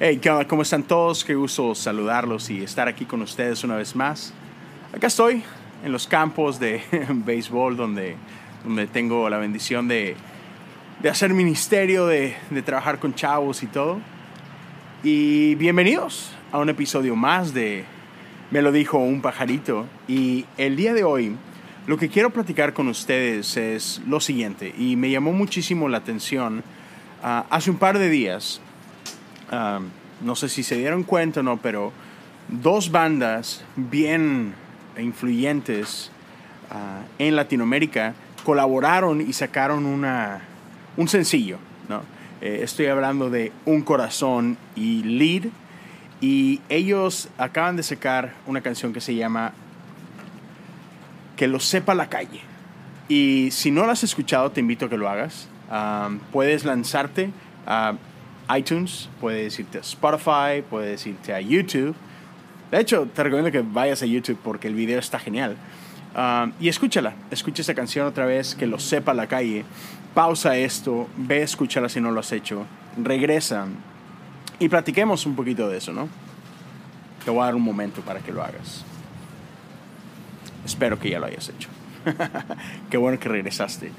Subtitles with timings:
[0.00, 0.18] Hey.
[0.48, 1.24] ¿Cómo están todos?
[1.24, 4.32] Qué gusto saludarlos y estar aquí con ustedes una vez más.
[4.94, 5.42] Acá estoy
[5.84, 8.16] en los campos de béisbol donde,
[8.64, 10.16] donde tengo la bendición de,
[11.02, 14.00] de hacer ministerio, de, de trabajar con chavos y todo.
[15.02, 17.84] Y bienvenidos a un episodio más de
[18.50, 19.84] Me lo dijo un pajarito.
[20.08, 21.36] Y el día de hoy
[21.88, 24.72] lo que quiero platicar con ustedes es lo siguiente.
[24.78, 26.62] Y me llamó muchísimo la atención.
[27.24, 28.60] ah, hace un par de días
[29.50, 29.80] Ah,
[30.20, 31.92] no sé si se dieron cuenta o no, pero
[32.48, 34.52] dos bandas bien
[34.98, 36.10] influyentes
[36.70, 40.42] ah, en Latinoamérica colaboraron y sacaron una,
[40.96, 41.58] un sencillo.
[41.88, 42.02] ¿no?
[42.40, 45.50] Eh, estoy hablando de Un Corazón y Lead.
[46.20, 49.52] Y ellos acaban de sacar una canción que se llama
[51.38, 52.42] Que lo sepa la calle.
[53.08, 55.48] Y si no la has escuchado, te invito a que lo hagas.
[55.70, 57.30] Ah, puedes lanzarte
[57.66, 57.94] a
[58.54, 61.94] iTunes, puedes irte a Spotify, puedes irte a YouTube.
[62.70, 65.56] De hecho, te recomiendo que vayas a YouTube porque el video está genial.
[66.14, 69.64] Um, y escúchala, escucha esta canción otra vez, que lo sepa la calle.
[70.14, 72.66] Pausa esto, ve, escúchala si no lo has hecho.
[72.96, 73.66] Regresa
[74.58, 76.08] y platiquemos un poquito de eso, ¿no?
[77.24, 78.84] Te voy a dar un momento para que lo hagas.
[80.64, 81.68] Espero que ya lo hayas hecho.
[82.90, 83.90] Qué bueno que regresaste.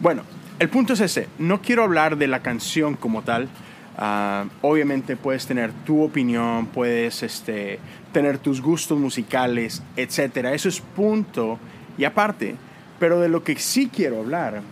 [0.00, 0.22] Bueno,
[0.58, 1.28] el punto es ese.
[1.38, 3.48] No quiero hablar de la canción como tal.
[3.96, 7.78] Ah, obviamente puedes tener tu opinión, puedes este,
[8.12, 10.46] tener tus gustos musicales, etc.
[10.52, 11.58] Eso es punto
[11.98, 12.56] y aparte.
[12.98, 14.62] Pero de lo que sí quiero hablar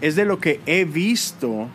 [0.00, 1.68] es de lo que he visto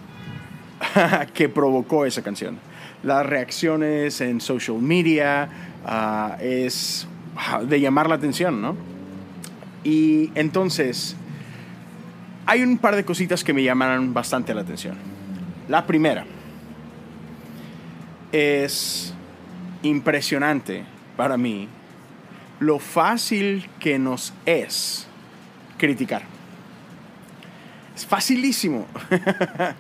[1.34, 2.60] que provocó esa canción.
[3.04, 5.50] Las reacciones en social media
[5.86, 7.08] ah, es
[7.68, 8.76] de llamar la atención, ¿no?
[9.84, 11.16] Y entonces,
[12.46, 14.96] hay un par de cositas que me llamaron bastante la atención.
[15.68, 16.26] La primera
[18.32, 19.14] es
[19.84, 20.84] impresionante
[21.16, 21.68] para mí
[22.60, 25.08] lo fácil que nos es
[25.78, 26.24] criticar.
[27.96, 28.88] Es facilísimo.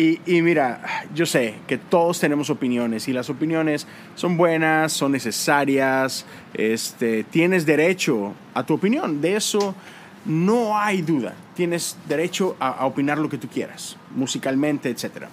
[0.00, 0.80] y, mira,
[1.12, 7.66] yo sé que todos tenemos opiniones y las opiniones son buenas, son necesarias, este, tienes
[7.66, 9.20] derecho a tu opinión.
[9.20, 9.74] De eso
[10.24, 11.34] no hay duda.
[11.56, 15.24] Tienes derecho a, a opinar lo que tú quieras, musicalmente, etc.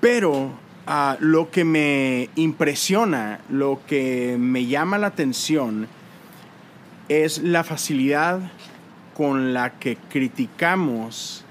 [0.00, 0.52] Pero
[0.86, 5.88] ah, lo que me impresiona, lo que me llama la atención,
[7.10, 8.40] es la facilidad
[9.14, 11.44] con la que criticamos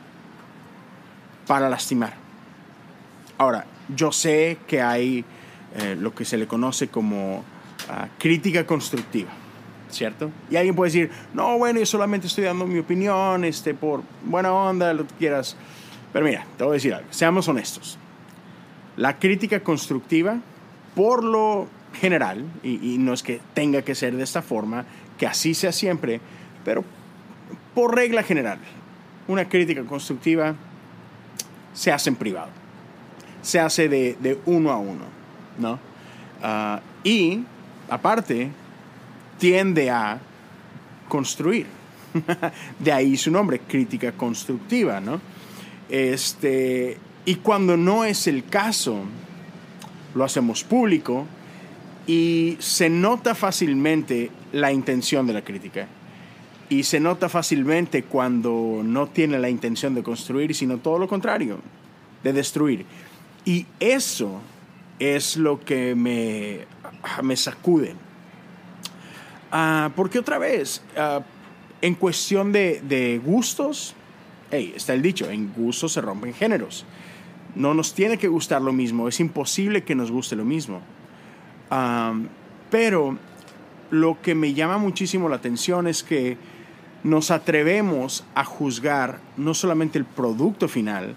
[1.47, 2.13] para lastimar.
[3.37, 3.65] Ahora,
[3.95, 5.25] yo sé que hay
[5.75, 7.43] eh, lo que se le conoce como
[7.89, 9.29] ah, crítica constructiva,
[9.89, 10.31] ¿cierto?
[10.49, 14.53] Y alguien puede decir, no, bueno, yo solamente estoy dando mi opinión, este, por buena
[14.53, 15.57] onda, lo que quieras.
[16.11, 17.97] Pero mira, te voy a decir algo, seamos honestos.
[18.97, 20.37] La crítica constructiva,
[20.95, 21.67] por lo
[21.99, 24.85] general, y, y no es que tenga que ser de esta forma,
[25.17, 26.21] que así sea siempre,
[26.63, 26.83] pero
[27.73, 28.59] por regla general,
[29.27, 30.55] una crítica constructiva
[31.73, 32.49] se hace en privado,
[33.41, 35.05] se hace de, de uno a uno,
[35.57, 35.79] ¿no?
[36.41, 37.43] Ah, y,
[37.89, 38.49] aparte,
[39.37, 40.19] tiende a
[41.07, 41.67] construir.
[42.79, 45.19] de ahí su nombre, crítica constructiva, ¿no?
[45.89, 49.03] Este, y cuando no es el caso,
[50.15, 51.25] lo hacemos público
[52.05, 55.87] y se nota fácilmente la intención de la crítica.
[56.73, 61.59] Y se nota fácilmente cuando no tiene la intención de construir, sino todo lo contrario,
[62.23, 62.83] de destruir.
[63.45, 64.41] Y eso
[64.97, 66.61] es lo que me,
[67.21, 67.93] me sacude.
[69.51, 71.21] Ah, porque otra vez, ah,
[71.79, 73.93] en cuestión de, de gustos,
[74.49, 76.87] hey, está el dicho, en gustos se rompen géneros.
[77.53, 80.81] No nos tiene que gustar lo mismo, es imposible que nos guste lo mismo.
[81.69, 82.29] Um,
[82.71, 83.19] pero
[83.91, 86.35] lo que me llama muchísimo la atención es que
[87.03, 91.15] nos atrevemos a juzgar no solamente el producto final,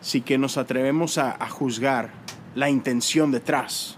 [0.00, 2.10] sino que nos atrevemos a, juzgar
[2.54, 3.96] la intención detrás.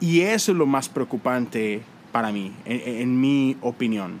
[0.00, 1.82] Y eso es lo más preocupante
[2.12, 4.18] para mí, en, mi opinión.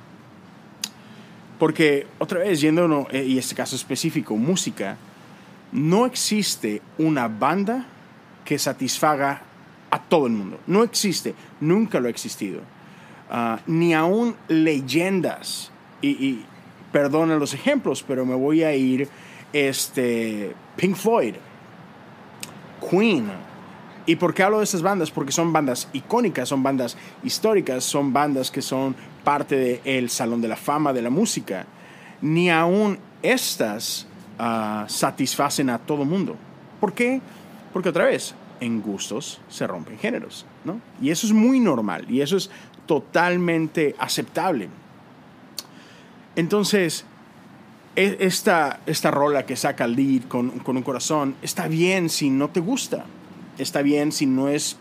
[1.58, 4.96] Porque, otra vez, yendo, eh, y este caso específico, música,
[5.72, 7.86] no existe una banda
[8.44, 9.42] que satisfaga
[9.90, 10.58] a todo el mundo.
[10.66, 12.60] No existe, nunca lo ha existido.
[13.30, 15.70] Ah, ni aún leyendas,
[16.02, 16.44] y, y
[16.90, 19.08] perdonen los ejemplos, pero me voy a ir,
[19.52, 21.34] este, Pink Floyd,
[22.90, 23.30] Queen,
[24.06, 25.10] ¿Y por qué hablo de estas bandas?
[25.10, 30.48] Porque son bandas icónicas, son bandas históricas, son bandas que son parte del Salón de
[30.48, 31.66] la Fama de la música.
[32.20, 36.36] Ni aún estas ah, satisfacen a todo mundo.
[36.80, 37.20] ¿Por qué?
[37.72, 40.80] Porque otra vez, en gustos se rompen géneros, ¿no?
[41.00, 42.50] Y eso es muy normal y eso es
[42.86, 44.68] totalmente aceptable.
[46.36, 47.04] Entonces,
[47.96, 52.30] e, esta, esta rola que saca el lead con, con un corazón está bien si
[52.30, 53.04] no te gusta,
[53.58, 54.76] está bien si no es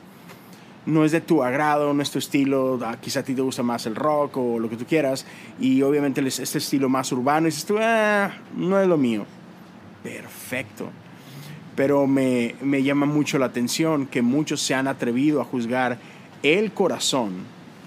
[0.86, 3.64] no es de tu agrado, no es tu estilo, ah, quizá a ti te gusta
[3.64, 5.26] más el rock o lo que tú quieras,
[5.60, 9.26] y obviamente este estilo más urbano, y dices tú, ah, no es lo mío.
[10.04, 10.90] Perfecto.
[11.76, 16.00] Pero me, me llama mucho la atención que muchos se han atrevido a juzgar
[16.44, 17.44] el corazón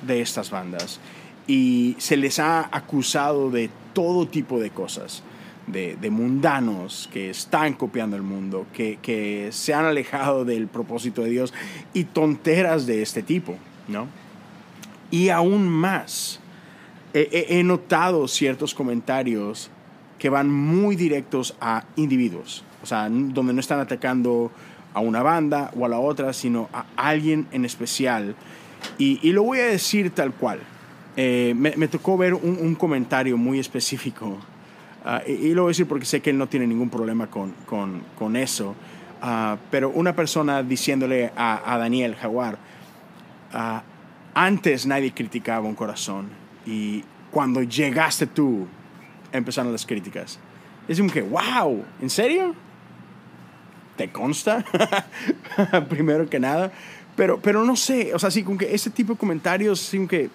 [0.07, 1.01] de estas bandas
[1.47, 5.23] y se les ha acusado de todo tipo de cosas,
[5.67, 11.55] de, mundanos que están copiando el mundo, que, se han alejado del propósito de Dios
[11.93, 13.57] y tonteras de este tipo,
[13.89, 14.07] ¿no?
[15.11, 16.41] Y aún más,
[17.13, 19.71] he, notado ciertos comentarios
[20.19, 24.51] que van muy directos a individuos, o sea, donde no están atacando
[24.95, 28.35] a una banda o a la otra, sino a alguien en especial.
[28.99, 30.61] Y, lo voy a decir tal cual.
[31.17, 34.38] Eh, me, tocó ver un, comentario muy específico,
[35.05, 37.52] ah, y, lo voy a decir porque sé que él no tiene ningún problema con,
[37.67, 38.75] con, con eso,
[39.20, 42.58] ah, pero una persona diciéndole a, a Daniel Jaguar,
[43.52, 43.82] ah,
[44.34, 46.29] antes nadie criticaba un corazón,
[46.64, 48.67] y cuando llegaste tú,
[49.32, 50.38] empezaron las críticas.
[50.88, 52.55] Es como que, wow, ¿en serio?
[53.96, 54.64] ¿Te consta?
[55.88, 56.73] Primero que nada.
[57.17, 60.31] Pero, pero no sé, o sea, sí, como que ese tipo de comentarios, sí, que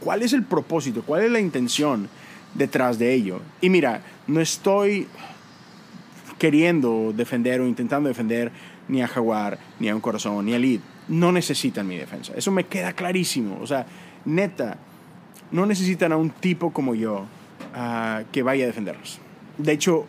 [0.00, 1.02] ¿Cuál es el propósito?
[1.02, 2.08] ¿Cuál es la intención
[2.54, 3.40] detrás de ello?
[3.60, 5.08] Y mira, no estoy
[6.38, 8.52] queriendo defender o intentando defender
[8.86, 10.80] ni a Jaguar, ni a un corazón, ni a Lid.
[11.08, 12.32] No necesitan mi defensa.
[12.36, 13.58] Eso me queda clarísimo.
[13.60, 13.86] O sea,
[14.24, 14.78] neta,
[15.50, 17.26] no necesitan a un tipo como yo
[17.74, 19.18] ah, que vaya a defenderlos.
[19.56, 20.06] De hecho,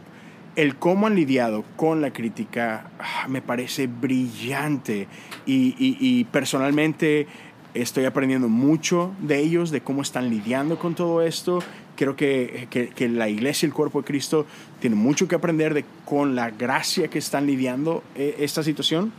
[0.55, 5.07] el cómo han lidiado con la crítica ah, me parece brillante
[5.45, 7.27] y, personalmente
[7.75, 11.59] Estoy aprendiendo mucho de ellos, de cómo están lidiando con todo esto.
[11.95, 14.47] Creo que, que, la iglesia y el cuerpo de Cristo
[14.79, 19.13] tienen mucho que aprender de con la gracia que están lidiando eh, esta situación.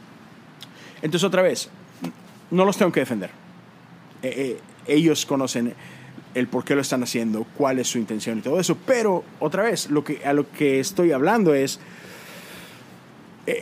[0.97, 1.71] Entonces, otra vez,
[2.51, 3.31] no los tengo que defender.
[4.23, 5.75] Eh, eh, ellos conocen
[6.35, 8.77] el por qué lo están haciendo, cuál es su intención y todo eso.
[8.87, 11.81] Pero, otra vez, lo que, a lo que estoy hablando es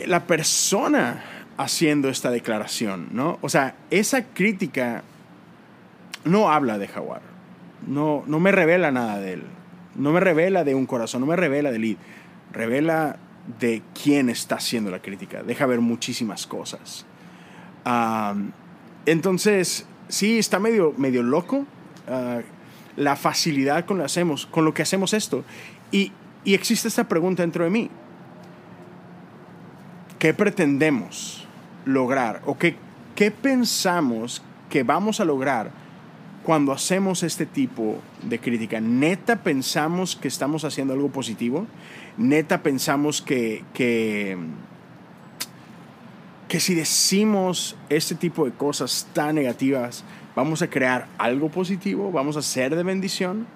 [0.07, 1.23] la persona
[1.57, 3.39] haciendo esta declaración, ¿no?
[3.41, 5.03] O sea, esa crítica
[6.25, 7.23] no habla de Jaguar,
[7.87, 9.43] no, no me revela nada de él,
[9.97, 11.97] no me revela de un corazón, no me revela de Lid,
[12.53, 13.17] revela
[13.61, 17.07] de quién está haciendo la crítica, deja ver muchísimas cosas.
[19.07, 21.67] entonces, sí, está medio, medio loco
[22.09, 22.41] ah,
[22.99, 25.45] la facilidad con lo, hacemos, con lo que hacemos esto.
[25.91, 26.13] Y,
[26.45, 27.91] y existe esta pregunta dentro de mí.
[30.19, 31.49] ¿Qué pretendemos?
[31.89, 32.77] lograr o qué,
[33.17, 35.71] qué pensamos que vamos a lograr
[36.45, 38.81] cuando hacemos este tipo de crítica?
[38.81, 41.67] ¿Neta pensamos que estamos haciendo algo positivo?
[42.17, 44.37] ¿Neta pensamos que, que,
[46.49, 50.05] que si decimos este tipo de cosas tan negativas,
[50.39, 52.13] vamos a crear algo positivo?
[52.13, 53.47] ¿Vamos a ser de bendición?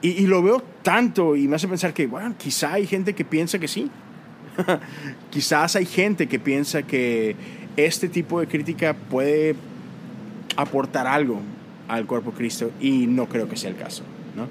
[0.00, 3.58] y, lo veo tanto y me hace pensar que, bueno, quizá hay gente que piensa
[3.58, 3.90] que sí.
[5.30, 7.36] Quizás hay gente que piensa que
[7.76, 9.56] este tipo de crítica puede
[10.56, 11.40] aportar algo
[11.88, 14.04] al cuerpo de Cristo y no creo que sea el caso.
[14.36, 14.46] ¿no?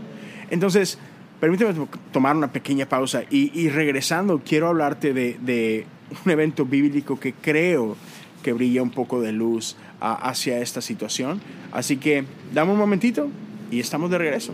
[0.50, 0.98] Entonces,
[1.40, 1.74] permíteme
[2.12, 5.86] tomar una pequeña pausa y, regresando quiero hablarte de,
[6.26, 7.98] un evento bíblico que creo
[8.44, 11.42] que brilla un poco de luz hacia esta situación.
[11.72, 13.30] Así que dame un momentito
[13.72, 14.54] y estamos de regreso.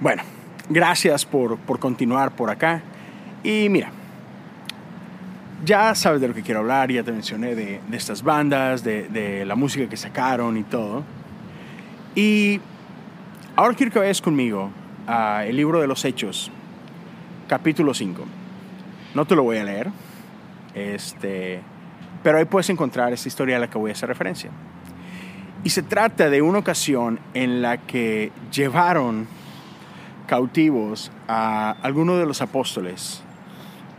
[0.00, 0.22] Bueno,
[0.68, 2.82] gracias por, por continuar por acá.
[3.44, 3.92] Y mira,
[5.64, 9.54] ya sabes de lo que quiero hablar, ya te mencioné de, estas bandas, de, la
[9.54, 11.04] música que sacaron y todo.
[12.14, 12.60] Y
[13.56, 14.70] ahora quiero que vayas conmigo
[15.06, 16.50] al libro de los Hechos,
[17.48, 18.24] capítulo 5.
[19.14, 19.90] No te lo voy a leer,
[20.74, 21.60] este,
[22.22, 24.50] pero ahí puedes encontrar esta historia a la que voy a hacer referencia.
[25.64, 29.26] Y se trata de una ocasión en la que llevaron
[30.26, 33.22] cautivos a algunos de los apóstoles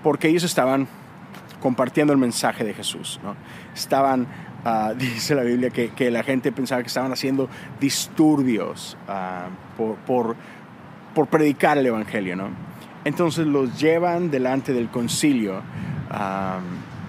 [0.03, 0.88] porque ellos estaban
[1.62, 3.20] compartiendo el mensaje de Jesús.
[3.24, 3.36] ¿no?
[3.74, 4.27] Estaban,
[4.65, 7.50] ah, dice la Biblia, que, la gente pensaba que estaban haciendo
[7.80, 10.36] disturbios ah, por,
[11.15, 12.36] por, predicar el Evangelio.
[12.36, 12.50] ¿no?
[13.06, 15.62] Entonces los llevan delante del concilio,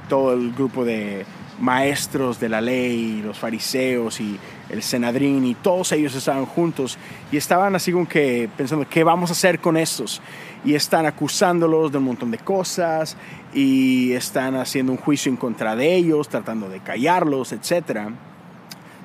[0.09, 1.25] todo el grupo de
[1.61, 4.39] maestros de la ley, los fariseos y
[4.71, 6.99] el senadrín y todos ellos estaban juntos
[7.31, 10.21] y estaban así como que pensando, ¿qué vamos a hacer con estos?
[10.65, 13.17] Y están acusándolos de un montón de cosas
[13.53, 18.09] y están haciendo un juicio en contra de ellos, tratando de callarlos, etc.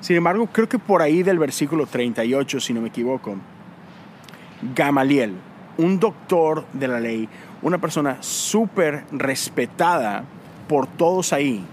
[0.00, 3.36] Sin embargo, creo que por ahí del versículo 38, si no me equivoco,
[4.74, 5.34] Gamaliel,
[5.76, 7.28] un doctor de la ley,
[7.62, 10.24] una persona súper respetada
[10.70, 11.64] por todos ahí,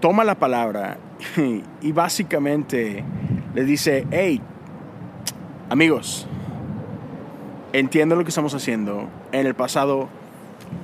[0.00, 0.96] toma la palabra
[1.82, 3.04] y básicamente
[3.54, 4.40] le dice, hey,
[5.68, 6.26] amigos,
[7.74, 9.10] entiendo lo que estamos haciendo.
[9.30, 10.08] En el pasado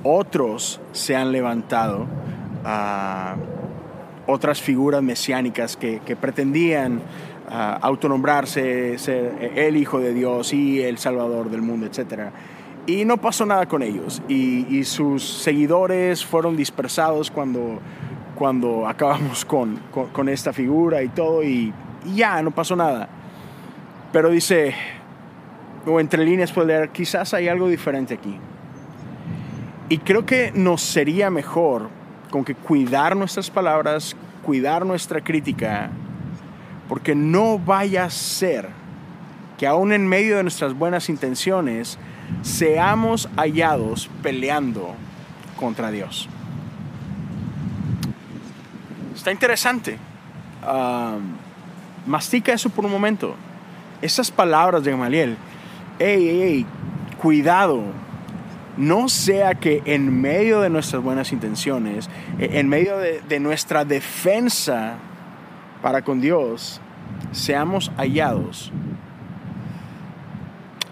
[0.03, 2.05] otros se han levantado
[2.63, 3.37] a
[4.27, 7.01] otras figuras mesiánicas que, pretendían
[7.49, 12.29] autonombrarse, ser el Hijo de Dios y el Salvador del mundo, etc.
[12.85, 14.21] Y no pasó nada con ellos.
[14.27, 17.79] Y, sus seguidores fueron dispersados cuando,
[18.35, 21.43] cuando acabamos con, con, esta figura y todo.
[21.43, 21.73] Y,
[22.05, 23.07] y, ya, no pasó nada.
[24.11, 24.75] Pero dice,
[25.85, 28.37] o entre líneas puede leer, quizás hay algo diferente aquí.
[29.89, 31.89] Y creo que nos sería mejor
[32.29, 35.89] con que cuidar nuestras palabras, cuidar nuestra crítica,
[36.89, 38.69] porque no vaya a ser
[39.57, 41.97] que aún en medio de nuestras buenas intenciones
[42.41, 44.95] seamos hallados peleando
[45.57, 46.27] contra Dios.
[49.15, 49.97] Está interesante.
[52.05, 53.35] mastica eso por un momento.
[54.01, 55.37] Esas palabras de Gamaliel,
[55.99, 56.65] hey, hey, hey,
[57.21, 57.83] cuidado,
[58.75, 64.95] no sea que en medio de nuestras buenas intenciones, e, en medio de, nuestra defensa
[65.81, 66.81] para con Dios,
[67.31, 68.71] seamos hallados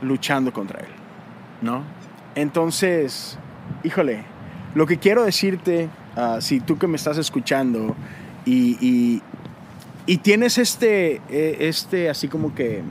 [0.02, 0.92] luchando contra Él,
[1.62, 1.84] ¿no?
[2.36, 3.38] Entonces,
[3.84, 4.24] híjole,
[4.76, 7.96] lo que quiero decirte, ah, si tú que me estás escuchando
[8.46, 9.22] y,
[10.06, 12.82] y, tienes este, e, este, así como que,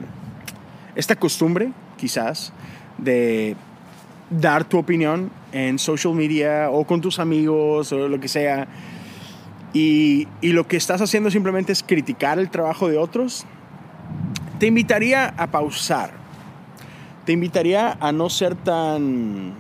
[0.95, 2.53] esta costumbre, quizás,
[2.99, 3.57] de
[4.31, 8.69] dar tu opinión en social media o con tus amigos o lo que sea,
[9.73, 13.47] y, y, lo que estás haciendo simplemente es criticar el trabajo de otros,
[14.59, 16.20] te invitaría a pausar.
[17.25, 19.55] Te invitaría a no ser tan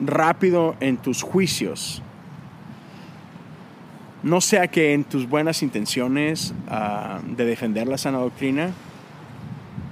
[0.00, 2.02] rápido en tus juicios.
[4.22, 8.70] No sea que en tus buenas intenciones ah, de defender la sana doctrina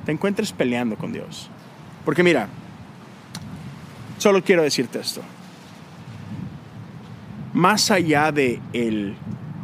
[0.05, 1.51] te encuentres peleando con Dios.
[2.05, 2.49] Porque mira,
[4.19, 5.21] Solo quiero decirte esto.
[7.55, 9.15] Más allá de el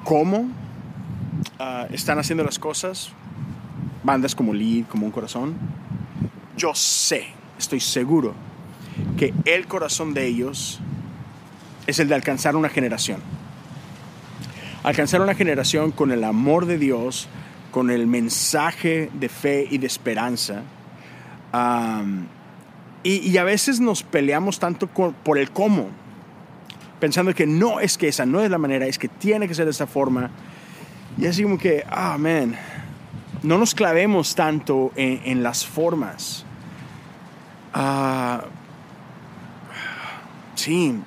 [0.04, 0.48] cómo
[1.58, 3.10] ah, están haciendo las cosas,
[4.04, 5.54] bandas como Lead, como Un Corazón,
[6.56, 7.26] yo sé,
[7.58, 8.34] estoy seguro,
[9.16, 10.80] que el corazón de ellos
[11.86, 13.20] es el de alcanzar una generación.
[14.82, 17.28] Alcanzar una generación con el amor de Dios,
[17.70, 20.62] con el mensaje de fe y de esperanza.
[23.02, 25.88] Y, a veces nos peleamos tanto por el cómo,
[27.00, 29.66] pensando que no es que esa no es la manera, es que tiene que ser
[29.66, 30.30] de esa forma.
[31.18, 32.16] Y así como que, ah,
[33.42, 36.43] no nos clavemos tanto en, las formas.
[37.74, 38.44] Ah,
[40.54, 40.98] sí,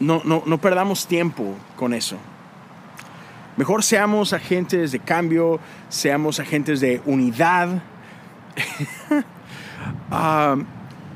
[0.00, 2.16] no, no, no perdamos tiempo con eso.
[3.56, 7.82] Mejor seamos agentes de cambio, seamos agentes de unidad.
[10.10, 10.56] Ah,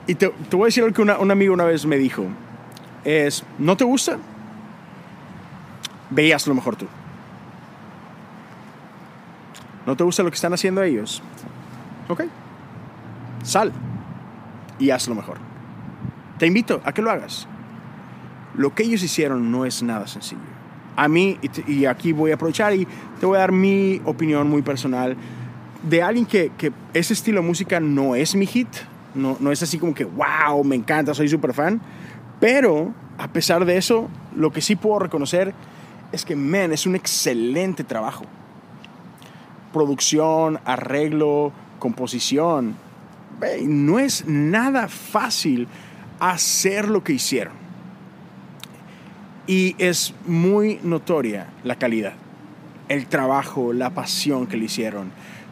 [0.06, 2.26] y te, voy a decir lo que un amigo una vez me dijo.
[3.04, 4.18] Es, ¿no te gusta?
[6.10, 6.86] Veías lo mejor tú.
[9.86, 11.22] ¿No te gusta lo que están haciendo ellos?
[12.08, 12.24] Ok.
[13.42, 13.72] Sal
[14.78, 15.38] y haz lo mejor.
[16.38, 17.46] Te invito a que lo hagas.
[18.54, 20.40] Lo que ellos hicieron no es nada sencillo.
[20.96, 22.86] A mí, y aquí voy a aprovechar y
[23.18, 25.16] te voy a dar mi opinión muy personal
[25.82, 28.68] de alguien que, que, ese estilo de música no es mi hit,
[29.14, 31.80] no, no es así como que, wow, me encanta, soy súper fan,
[32.38, 35.54] pero a pesar de eso, lo que sí puedo reconocer
[36.12, 38.24] es que, man, es un excelente trabajo.
[39.72, 42.74] Producción, arreglo, composición.
[43.62, 45.68] No es nada fácil
[46.18, 47.54] hacer lo que hicieron.
[49.46, 52.12] Y es muy notoria la calidad,
[52.88, 55.10] el trabajo, la pasión que le hicieron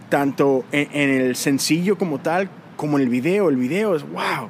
[0.09, 3.49] tanto en, el sencillo como tal, como en el video.
[3.49, 4.49] El video es, wow,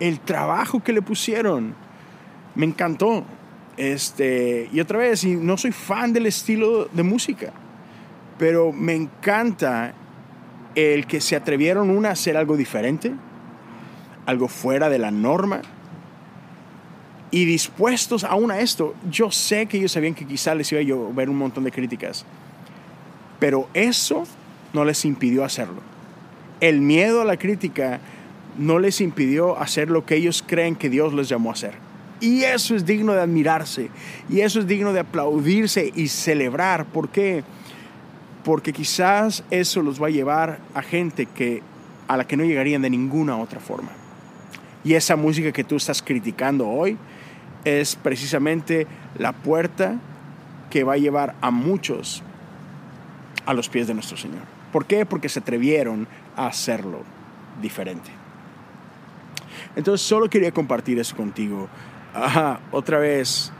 [0.00, 1.74] el trabajo que le pusieron.
[2.54, 3.24] Me encantó.
[3.76, 7.52] Este, y otra vez, no soy fan del estilo de música,
[8.38, 9.92] pero me encanta
[10.76, 13.12] el que se atrevieron una a hacer algo diferente,
[14.26, 15.62] algo fuera de la norma.
[17.30, 20.84] Y dispuestos aún a esto, yo sé que ellos sabían que quizá les iba a
[20.84, 22.24] llover un montón de críticas,
[23.40, 24.24] pero eso
[24.72, 25.80] no les impidió hacerlo.
[26.60, 28.00] El miedo a la crítica
[28.58, 31.74] no les impidió hacer lo que ellos creen que Dios les llamó a hacer.
[32.20, 33.90] Y eso es digno de admirarse,
[34.28, 36.86] y eso es digno de aplaudirse y celebrar.
[36.86, 37.44] ¿Por qué?
[38.72, 41.64] Quizás eso los va a llevar a gente que,
[42.06, 43.88] a la que no llegarían de ninguna otra forma.
[44.84, 46.96] Y esa música que tú estás criticando hoy
[47.64, 48.86] es precisamente
[49.18, 49.96] la puerta
[50.70, 52.22] que va a llevar a muchos
[53.46, 54.42] a los pies de nuestro Señor.
[54.72, 55.04] ¿Por qué?
[55.04, 57.02] Porque se atrevieron a hacerlo
[57.60, 58.10] diferente.
[59.74, 61.68] Entonces solo quería compartir eso contigo.
[62.70, 63.50] otra vez,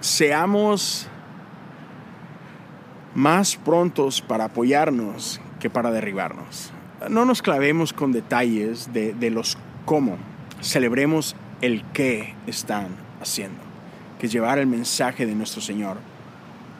[0.00, 1.08] seamos
[3.14, 6.72] más prontos para apoyarnos que para derribarnos.
[7.08, 10.16] No nos clavemos con detalles de, los cómo.
[10.60, 12.88] Celebremos el qué están
[13.20, 13.58] haciendo,
[14.18, 15.98] que es llevar el mensaje de nuestro Señor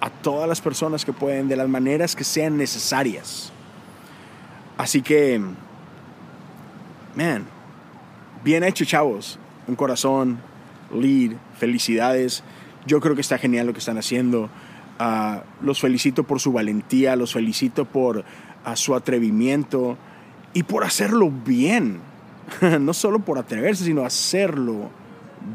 [0.01, 3.53] a todas las personas que pueden, de las maneras que sean necesarias.
[4.77, 5.41] Así que,
[7.15, 7.47] man,
[8.43, 9.39] bien hecho, chavos.
[9.69, 10.39] Un corazón,
[10.93, 12.43] lead, felicidades.
[12.85, 14.51] Yo creo que está genial lo que están haciendo.
[14.99, 18.25] Ah, los felicito por su valentía, los felicito por
[18.65, 19.97] ah, su atrevimiento
[20.55, 22.01] y por hacerlo bien.
[22.81, 24.91] no solo por atreverse, sino hacerlo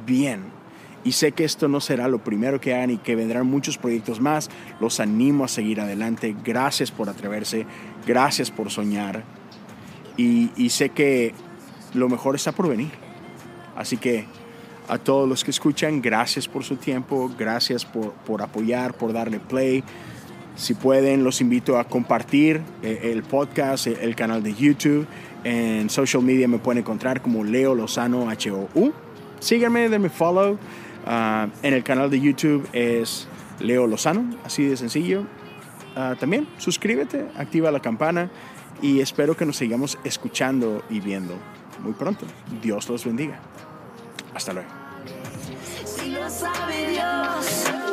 [0.06, 0.58] bien.
[1.04, 4.20] Y sé que esto no será lo primero que hagan y que vendrán muchos proyectos
[4.20, 4.50] más.
[4.82, 6.36] Los animo a seguir adelante.
[6.44, 7.66] Gracias por atreverse.
[8.06, 9.24] Gracias por soñar.
[10.18, 11.34] Y, y sé que
[11.94, 12.92] lo mejor está por venir.
[13.78, 14.26] Así que
[14.88, 17.32] a todos los que escuchan, gracias por su tiempo.
[17.38, 19.84] Gracias por, por apoyar, por darle play.
[20.56, 25.06] Si pueden, los invito a compartir eh, el podcast, el canal de YouTube.
[25.44, 28.92] En social media me pueden encontrar como Leo Lozano H-O-U.
[29.40, 30.58] Síganme, denme follow.
[31.06, 33.28] Ah, en el canal de YouTube es
[33.60, 35.26] Leo Lozano, así de sencillo.
[35.96, 38.30] Ah, también suscríbete, activa la campana
[38.82, 41.36] y espero que nos sigamos escuchando y viendo
[41.84, 42.26] muy pronto.
[42.62, 43.40] Dios los bendiga.
[44.34, 44.77] Hasta luego.
[46.28, 47.87] Lo sabe Dios,